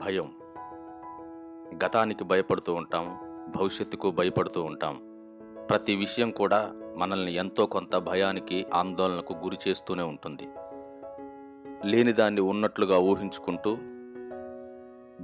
[0.00, 0.32] భయం.
[1.84, 3.18] గతానికి భయపడుతూ ఉంటాం
[3.56, 5.00] భవిష్యత్తుకు భయపడుతూ ఉంటాం.
[5.70, 10.48] ప్రతి విషయం కూడా మనల్ని ఎంతో కొంత భయానికి ఆందోళనకు గురి చేస్తూనే ఉంటుంది.
[11.84, 13.74] లేని దాన్ని ఉన్నట్లుగా ఊహించుకుంటూ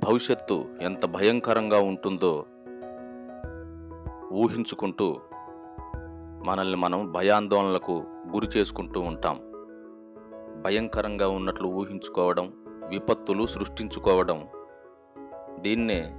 [0.09, 2.45] భవిష్యత్తు ఎంత భయంకరంగా ఉంటుందో
[4.33, 5.17] ఊహించుకుంటూ
[6.45, 8.05] మనల్ని మనం భయాందోళనలకు
[8.35, 9.41] గురి చేసుకుంటూ ఉంటాం.
[10.63, 12.53] భయంకరంగా ఉన్నట్లు ఊహించుకోవడం
[12.89, 14.49] విపత్తులు సృష్టించుకోవడం
[15.61, 16.13] దీన్నే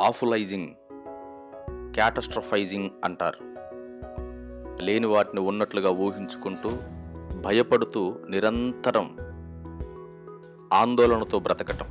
[0.00, 0.68] ఆఫులైజింగ్
[1.94, 3.50] క్యాటస్ట్రఫైజింగ్ అంటారు.
[4.82, 6.70] లేని వాటిని ఉన్నట్లుగా ఊహించుకుంటూ
[7.40, 9.16] భయపడుతూ నిరంతరం
[10.72, 11.86] ఆందోళనతో బ్రతకటం.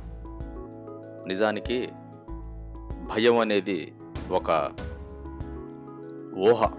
[1.26, 1.88] నిజానికి
[3.14, 3.94] భయం అనేది
[4.30, 4.70] ఒక
[6.38, 6.70] ఊహ.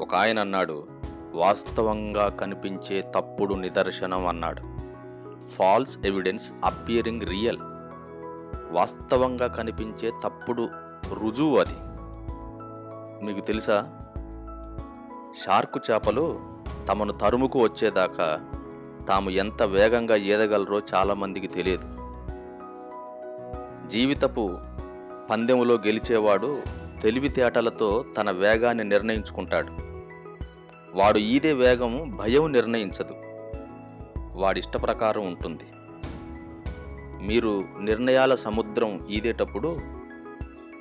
[0.00, 0.86] ఒక ఆయన అన్నాడు
[1.34, 4.62] వాస్తవంగా కనిపించే తప్పుడు నిదర్శనం అన్నాడు.
[5.48, 7.58] False evidence appearing real.
[8.72, 10.68] వాస్తవంగా కనిపించే తప్పుడు
[11.14, 11.74] రుజువు అది.
[13.24, 13.94] మీకు తెలుసా?
[15.44, 16.40] షార్కు చేపలు
[16.88, 18.50] తమను తరుముకు వచ్చేదాకా
[19.08, 21.82] తాము ఎంత వేగంగా ఈదగలరో చాలామందికి తెలియదు.
[23.88, 24.58] జీవితపు
[25.30, 26.58] పందెంలో గెలిచేవాడు
[27.02, 29.68] తెలివితేటలతో తన వేగాన్ని నిర్ణయించుకుంటాడు.
[30.94, 33.14] వాడు ఈదే వేగం భయం నిర్ణయించదు.
[34.34, 35.64] వాడిష్ట ప్రకారం ఉంటుంది.
[37.20, 39.78] మీరు నిర్ణయాల సముద్రం ఈదేటప్పుడు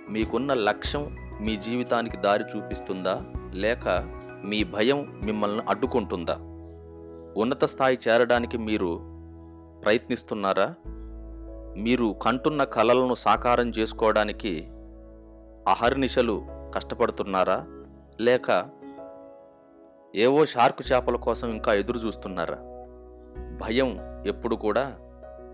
[0.10, 3.24] మీకున్న లక్ష్యం మీ జీవితానికి దారి చూపిస్తుందా?
[3.54, 3.88] లేక
[4.46, 6.38] మీ భయం మిమ్మల్ని అడ్డుకుంటుందా?
[7.42, 9.00] ఉన్నత స్థాయి చేరడానికి మీరు
[9.84, 10.76] ప్రయత్నిస్తున్నారా?
[11.78, 14.68] మీరు కంటున్న కలలను సాకారం చేసుకోవడానికి
[15.68, 17.66] అహర్నిశలు కష్టపడుతున్నారా?
[18.22, 18.70] లేక
[20.16, 22.58] ఏవో షార్క్ చేపల కోసం ఇంకా ఎదురు చూస్తున్నారా
[23.62, 24.98] భయం ఎప్పుడు కూడా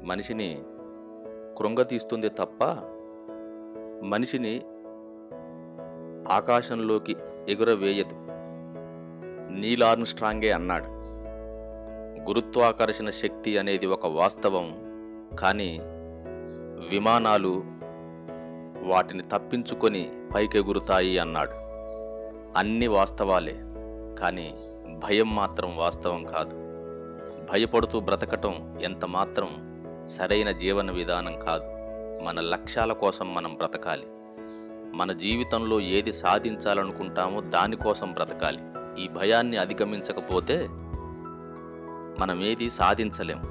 [0.03, 0.63] మనిషిని
[1.57, 2.63] కృంగతీస్తుంది తప్ప
[4.03, 4.61] మనిషిని
[6.31, 7.15] ఆకాశంలోకి
[7.49, 8.15] ఎగురవేయదు.
[9.59, 10.85] నీల్ ఆర్మ్స్ట్రాంగే అన్నాడు.
[12.29, 14.66] గురుత్వాకర్షణ శక్తి అనేది ఒక వాస్తవం
[15.39, 15.79] కానీ
[16.91, 17.63] విమానాలు
[18.83, 21.51] వాటిని తప్పించుకొని పైకెగురుతాయి అన్నాడు.
[22.59, 23.55] అన్ని వాస్తవాలే
[24.19, 24.53] కానీ
[25.05, 26.55] భయం మాత్రం వాస్తవం కాదు.
[27.51, 29.72] భయపడుతూ బ్రతకటం ఎంత మాత్రం
[30.08, 31.64] సరైన జీవన విధానం కాదు.
[32.24, 34.08] మన లక్ష్యాల కోసం మనం బ్రతకాలి.
[34.97, 38.59] మన జీవితంలో ఏది సాధించాలనుకుంటామో దానికోసం బ్రతకాలి.
[39.03, 40.68] ఈ భయాన్ని అధిగమించకపోతే
[42.19, 43.41] మనం ఏది సాధించలేం.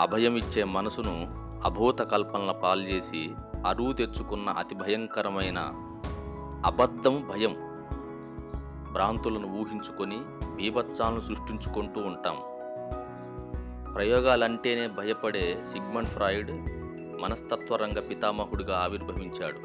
[0.00, 3.30] అభయం ఇచ్చే మనసును అభూత కల్పనల పాల్చేసి
[3.66, 5.58] అరువు తెచ్చుకున్న అతి భయంకరమైన
[6.66, 7.56] అబద్ధం భయం
[8.92, 10.20] భ్రాంతులను ఊహించుకొని
[10.54, 12.36] బీభత్సాలను సృష్టించుకుంటూ ఉంటాం.
[13.96, 16.52] ప్రయోగాలంటేనే భయపడే సిగ్మండ్ ఫ్రాయిడ్
[17.20, 19.58] మనస్తత్వరంగ పితామహుడిగా ఆవిర్భవించాడు.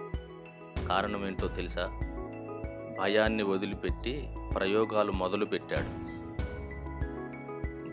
[0.88, 1.86] కారణమేంటో తెలుసా?
[3.02, 6.12] భయాన్ని వదిలిపెట్టి ప్రయోగాలు మొదలుపెట్టాడు.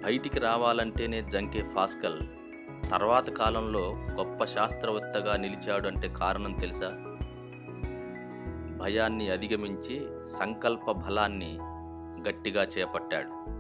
[0.07, 2.21] బయటికి రావాలంటేనే జంకే ఫాస్కల్
[2.91, 6.89] తర్వాత కాలంలో గొప్ప శాస్త్రవేత్తగా నిలిచాడు అంటే కారణం తెలుసా?
[8.79, 11.59] భయాన్ని అధిగమించి సంకల్ప బలాన్ని
[12.29, 13.58] గట్టిగా చేపట్టాడు.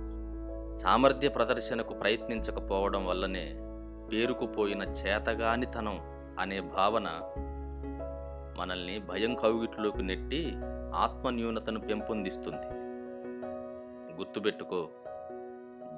[0.78, 3.54] సామర్థ్య ప్రదర్శనకు ప్రయత్నించకపోవడం వల్లనే
[4.12, 6.00] పేరుకుపోయిన చేతగానితనం
[6.38, 7.08] అనే భావన
[8.58, 10.52] మనల్ని భయం కౌగిట్లోకి నెట్టి
[10.94, 12.66] ఆత్మన్యూనతను పెంపొందిస్తుంది.
[14.16, 14.88] గుర్తుపెట్టుకో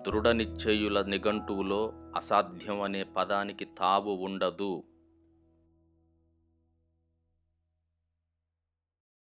[0.06, 4.82] దృఢ నిశ్చయుల నిఘంటువులో అసాధ్యం అనే పదానికి తావు ఉండదు.